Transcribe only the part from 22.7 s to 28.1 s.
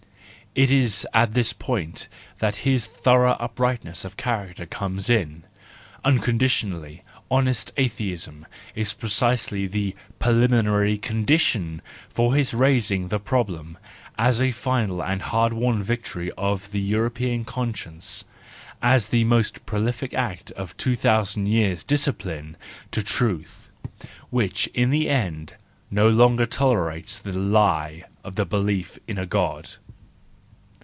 to truth, which in the end no longer tolerates the lie